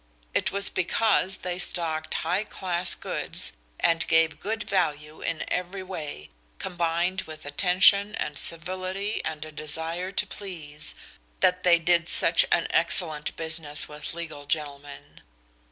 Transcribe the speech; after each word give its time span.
It 0.33 0.51
was 0.51 0.71
because 0.71 1.37
they 1.37 1.59
stocked 1.59 2.15
high 2.15 2.43
class 2.43 2.95
goods 2.95 3.53
and 3.79 4.07
gave 4.07 4.39
good 4.39 4.67
value 4.67 5.21
in 5.21 5.43
every 5.47 5.83
way, 5.83 6.31
combined 6.57 7.21
with 7.29 7.45
attention 7.45 8.15
and 8.15 8.35
civility 8.35 9.23
and 9.23 9.45
a 9.45 9.51
desire 9.51 10.11
to 10.11 10.25
please, 10.25 10.95
that 11.41 11.61
they 11.61 11.77
did 11.77 12.09
such 12.09 12.47
an 12.51 12.65
excellent 12.71 13.35
business 13.35 13.87
with 13.87 14.15
legal 14.15 14.47
gentlemen. 14.47 15.21